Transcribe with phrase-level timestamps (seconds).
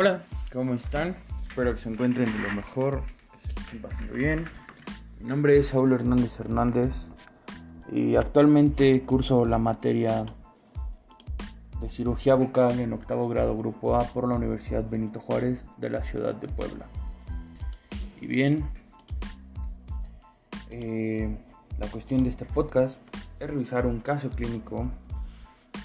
[0.00, 0.22] Hola,
[0.52, 1.16] ¿cómo están?
[1.48, 4.44] Espero que se encuentren de lo mejor, que se estén pasando bien.
[5.18, 7.08] Mi nombre es Saúl Hernández Hernández
[7.90, 10.24] y actualmente curso la materia
[11.80, 16.04] de cirugía bucal en octavo grado grupo A por la Universidad Benito Juárez de la
[16.04, 16.86] ciudad de Puebla.
[18.20, 18.70] Y bien,
[20.70, 21.36] eh,
[21.76, 23.00] la cuestión de este podcast
[23.40, 24.88] es revisar un caso clínico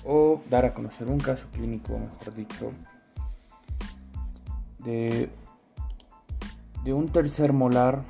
[0.05, 2.73] o dar a conocer un caso clínico, mejor dicho,
[4.83, 5.29] de,
[6.83, 8.03] de un tercer molar,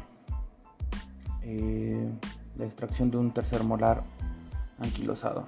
[1.41, 2.11] eh,
[2.57, 4.03] la extracción de un tercer molar
[4.79, 5.45] anquilosado.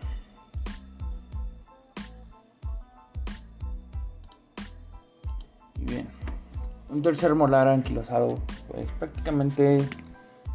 [5.76, 6.08] Y bien,
[6.90, 9.88] un tercer molar anquilosado, pues prácticamente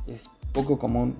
[0.07, 1.17] es poco común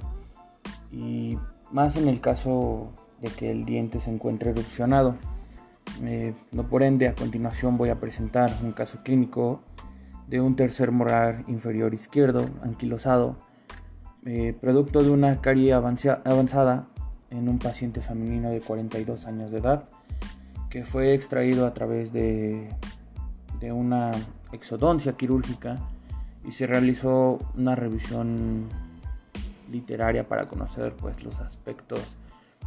[0.93, 1.39] y
[1.71, 2.91] más en el caso
[3.21, 5.17] de que el diente se encuentre erupcionado.
[6.05, 9.63] Eh, no por ende, a continuación voy a presentar un caso clínico
[10.29, 13.37] de un tercer molar inferior izquierdo anquilosado,
[14.25, 16.89] eh, producto de una carie avanzada
[17.31, 19.89] en un paciente femenino de 42 años de edad,
[20.69, 22.69] que fue extraído a través de,
[23.61, 24.13] de una
[24.53, 25.79] exodoncia quirúrgica
[26.45, 28.69] y se realizó una revisión
[29.71, 32.17] literaria para conocer pues, los aspectos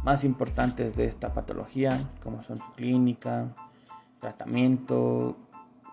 [0.02, 3.54] más importantes de esta patología, como son su clínica,
[4.18, 5.36] tratamiento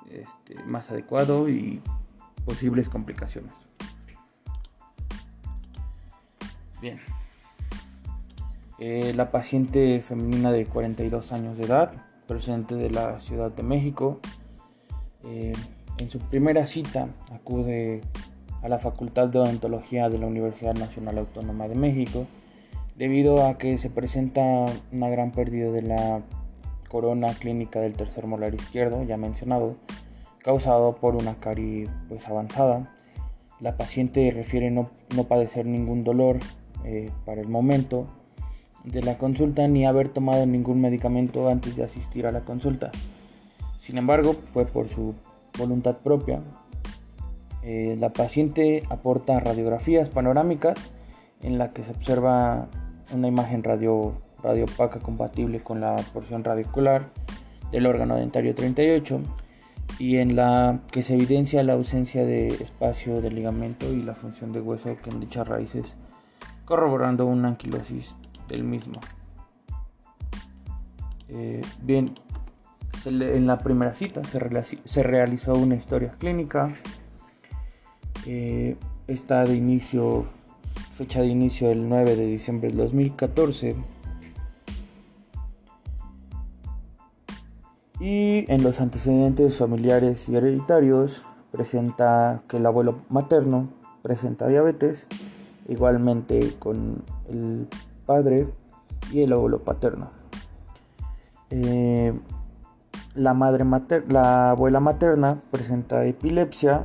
[0.10, 1.82] este, más adecuado y
[2.46, 3.54] posibles complicaciones.
[6.82, 7.00] Bien,
[8.80, 11.94] eh, la paciente femenina de 42 años de edad,
[12.28, 14.20] presente de la Ciudad de México,
[15.24, 15.54] eh,
[16.00, 18.02] en su primera cita acude
[18.64, 22.26] a la Facultad de Odontología de la Universidad Nacional Autónoma de México,
[23.02, 24.42] debido a que se presenta
[24.92, 26.22] una gran pérdida de la
[26.88, 29.76] corona clínica del tercer molar izquierdo, ya mencionado,
[30.44, 32.96] causado por una carie pues, avanzada.
[33.60, 34.92] La paciente refiere no,
[35.28, 36.38] padecer ningún dolor
[36.86, 38.06] eh, para el momento
[38.84, 42.92] de la consulta ni haber tomado ningún medicamento antes de asistir a la consulta.
[43.80, 45.16] Sin embargo, fue por su
[45.58, 46.44] voluntad propia
[47.64, 50.78] eh, la paciente aporta radiografías panorámicas
[51.42, 52.70] en la que se observa
[53.14, 54.14] una imagen radio,
[54.44, 57.10] radio opaca compatible con la porción radicular
[57.72, 59.22] del órgano dentario 38
[60.00, 64.52] y en la que se evidencia la ausencia de espacio de ligamento y la función
[64.52, 65.96] de hueso que en dichas raíces,
[66.66, 68.16] corroborando una anquilosis
[68.48, 69.00] del mismo.
[71.30, 72.16] Eh, bien,
[73.06, 74.40] en la primera cita se,
[74.84, 76.70] se realizó una historia clínica
[78.26, 78.76] eh,
[79.08, 80.26] está de inicio,
[80.92, 83.76] fecha de inicio el 9 de diciembre del 2014.
[88.00, 93.70] Y en los antecedentes familiares y hereditarios presenta que el abuelo materno
[94.02, 95.08] presenta diabetes,
[95.68, 97.68] igualmente con el
[98.06, 98.48] padre
[99.12, 100.12] y el abuelo paterno.
[101.52, 102.14] Eh,
[103.14, 103.66] la, madre
[104.10, 106.82] la abuela materna presenta epilepsia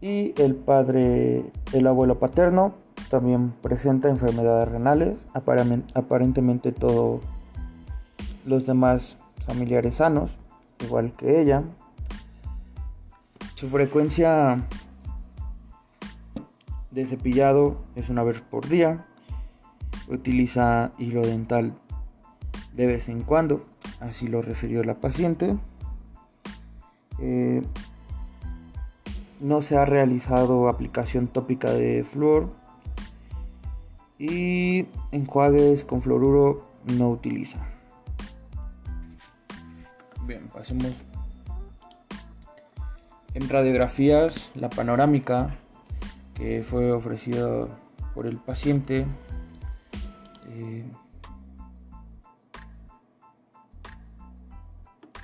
[0.00, 2.81] y el padre, el abuelo paterno,
[3.12, 7.20] también presenta enfermedades renales, aparentemente todos
[8.46, 10.38] los demás familiares sanos,
[10.82, 11.62] igual que ella.
[13.54, 14.66] Su frecuencia
[16.90, 19.04] de cepillado es una vez por día.
[20.08, 21.74] Utiliza hilo dental
[22.72, 23.66] de vez en cuando,
[24.00, 25.58] así lo refirió la paciente.
[27.18, 27.62] Eh,
[29.38, 32.61] no se ha realizado aplicación tópica de flúor
[34.22, 37.58] y enjuagues con fluoruro no utiliza.
[40.24, 41.02] Bien, pasemos.
[43.34, 45.50] En radiografías, la panorámica
[46.34, 47.66] que fue ofrecida
[48.14, 49.06] por el paciente
[50.50, 50.84] eh,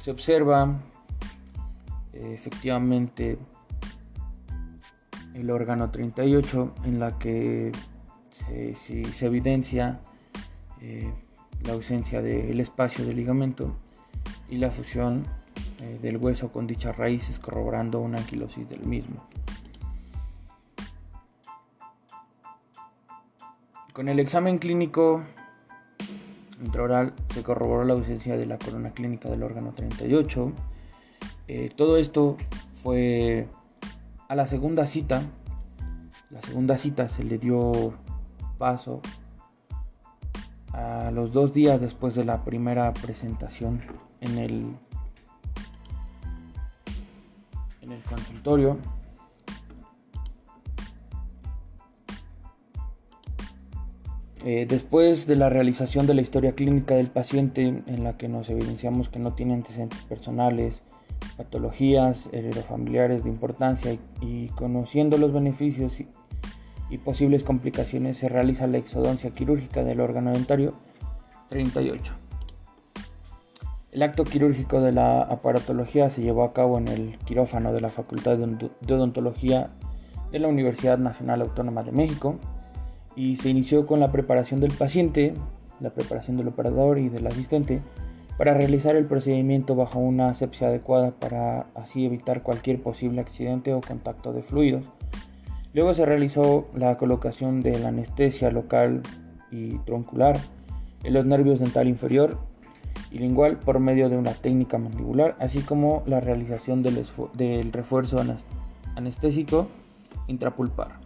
[0.00, 0.76] se observa
[2.14, 3.38] eh, efectivamente
[5.34, 7.70] el órgano 38 en la que
[8.38, 10.00] se, evidencia
[10.80, 11.12] eh,
[11.64, 13.74] la ausencia del espacio del ligamento
[14.48, 15.24] y la fusión
[15.80, 19.24] eh, del hueso con dichas raíces corroborando una anquilosis del mismo.
[23.92, 25.24] Con el examen clínico
[26.64, 30.52] intraoral se corroboró la ausencia de la corona clínica del órgano 38.
[31.48, 32.36] Eh, todo esto
[32.72, 33.48] fue
[34.28, 35.22] a la segunda cita,
[36.30, 37.94] la segunda cita se le dio
[38.58, 39.00] paso
[40.72, 43.80] a los dos días después de la primera presentación
[44.20, 44.76] en el
[47.80, 48.78] en el consultorio.
[54.44, 58.48] Eh, después de la realización de la historia clínica del paciente, en la que nos
[58.48, 60.80] evidenciamos que no tiene antecedentes personales,
[61.36, 66.00] patologías heredofamiliares de importancia y, conociendo los beneficios
[66.90, 70.74] y, posibles complicaciones, se realiza la exodoncia quirúrgica del órgano dentario
[71.48, 72.14] 38.
[73.92, 77.88] El acto quirúrgico de la aparatología se llevó a cabo en el quirófano de la
[77.88, 79.70] Facultad de Odontología
[80.30, 82.36] de la Universidad Nacional Autónoma de México
[83.16, 85.34] y se inició con la preparación del paciente,
[85.80, 87.80] la preparación del operador y del asistente
[88.36, 93.80] para realizar el procedimiento bajo una asepsia adecuada para así evitar cualquier posible accidente o
[93.80, 94.84] contacto de fluidos.
[95.74, 99.02] Luego se realizó la colocación de la anestesia local
[99.50, 100.38] y troncular
[101.04, 102.38] en los nervios dental inferior
[103.10, 108.18] y lingual por medio de una técnica mandibular, así como la realización del, refuerzo
[108.96, 109.68] anestésico
[110.26, 111.00] intrapulpar.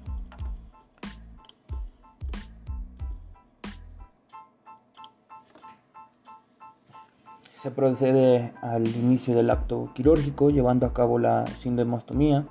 [7.55, 12.45] Se procede al inicio del acto quirúrgico llevando a cabo la sindemostomía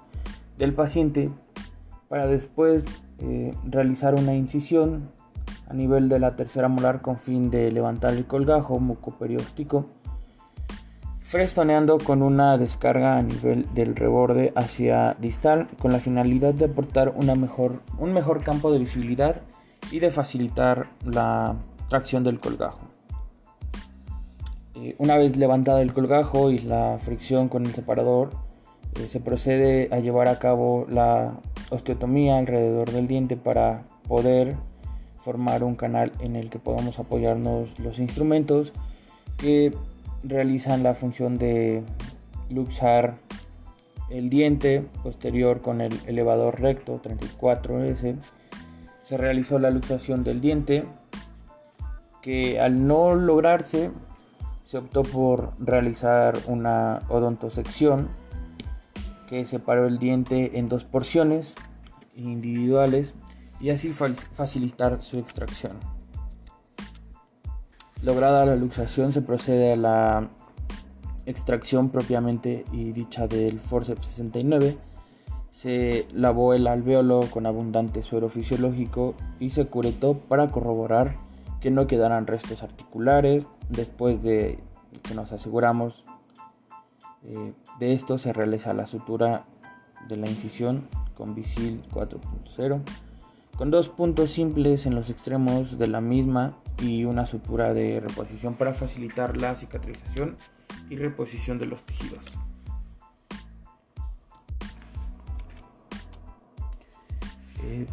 [0.58, 1.30] del paciente
[2.12, 2.84] para después
[3.20, 5.10] eh, realizar una incisión
[5.70, 9.86] a nivel de la tercera molar con fin de levantar el colgajo mucoperióstico,
[11.22, 17.14] frestoneando con una descarga a nivel del reborde hacia distal con la finalidad de aportar
[17.16, 19.40] una mejor, un mejor campo de visibilidad
[19.90, 21.56] y de facilitar la
[21.88, 22.90] tracción del colgajo.
[24.76, 28.32] Eh, una vez levantado el colgajo y la fricción con el separador,
[28.96, 31.40] eh, se procede a llevar a cabo la
[31.72, 34.56] osteotomía alrededor del diente para poder
[35.16, 38.74] formar un canal en el que podamos apoyarnos los instrumentos
[39.38, 39.74] que
[40.24, 41.82] realizan la función de
[42.50, 43.16] luxar
[44.10, 48.18] el diente posterior con el elevador recto 34S.
[49.02, 50.86] Se realizó la luxación del diente
[52.22, 53.92] que al no lograrse
[54.64, 58.10] se optó por realizar una odontosección
[59.32, 61.56] que separó el diente en dos porciones
[62.18, 63.16] individuales
[63.62, 65.80] y así facilitar su extracción.
[68.04, 70.30] Lograda la luxación se procede a la
[71.26, 74.78] extracción propiamente y dicha del forceps 69.
[75.50, 81.16] Se lavó el alveolo con abundante suero fisiológico y se curetó para corroborar
[81.62, 83.48] que no quedaran restos articulares.
[83.70, 84.60] Después de
[85.04, 86.04] que nos aseguramos
[87.26, 89.46] eh, de esto, se realiza la sutura
[90.08, 92.82] de la incisión con visil 4.0
[93.62, 98.56] con dos puntos simples en los extremos de la misma y una sutura de reposición
[98.56, 100.36] para facilitar la cicatrización
[100.90, 102.26] y reposición de los tejidos.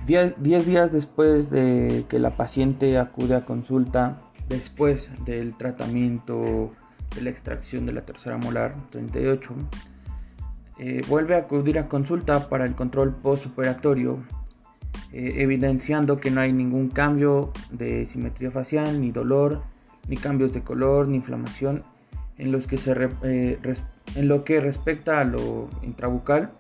[0.06, 6.72] 10 eh, días después de que la paciente acude a consulta, después del tratamiento
[7.14, 9.54] de la extracción de la tercera molar 38,
[10.78, 14.18] eh, vuelve a acudir a consulta para el control postoperatorio,
[15.12, 19.62] eh, evidenciando que no hay ningún cambio de simetría facial, ni dolor,
[20.06, 21.82] ni cambios de color, ni inflamación
[22.36, 26.52] en, los que se en lo que respecta a lo intrabucal.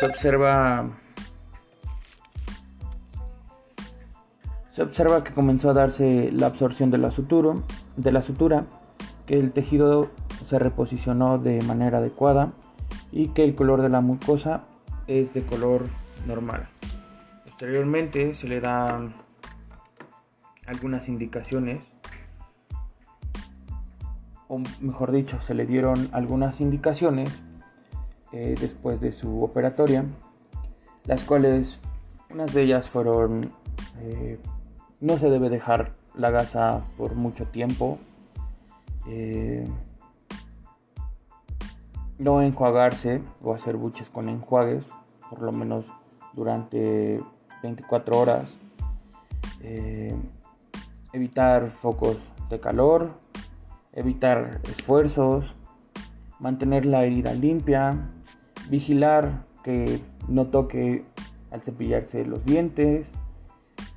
[0.00, 0.90] Se observa
[4.76, 7.54] Se observa que comenzó a darse la absorción de la, sutura,
[7.96, 8.66] de la sutura,
[9.26, 10.10] que el tejido
[10.46, 12.52] se reposicionó de manera adecuada
[13.12, 14.64] y que el color de la mucosa
[15.06, 15.86] es de color
[16.26, 16.68] normal.
[17.44, 19.14] Posteriormente se le dan
[20.66, 21.80] algunas indicaciones,
[24.48, 27.30] o mejor dicho, se le dieron algunas indicaciones
[28.32, 30.04] eh, después de su operatoria,
[31.04, 31.78] las cuales
[32.30, 33.50] unas de ellas fueron
[34.00, 34.38] eh,
[35.00, 37.98] no se debe dejar la gasa por mucho tiempo.
[39.08, 39.66] Eh,
[42.18, 44.86] no enjuagarse o hacer buches con enjuagues,
[45.28, 45.90] por lo menos
[46.32, 47.22] durante
[47.62, 48.54] 24 horas.
[49.60, 50.16] Eh,
[51.12, 53.12] evitar focos de calor,
[53.92, 55.54] evitar esfuerzos,
[56.38, 58.10] mantener la herida limpia,
[58.68, 61.04] vigilar que no toque
[61.50, 63.06] al cepillarse los dientes,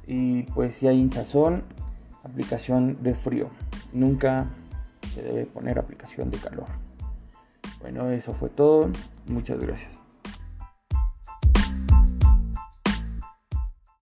[0.08, 1.64] y pues si hay hinchazón,
[2.24, 3.50] aplicación de frío.
[3.94, 4.50] Nunca
[5.22, 6.68] debe poner aplicación de calor.
[7.82, 8.90] Bueno, eso fue todo.
[9.28, 9.92] Muchas gracias.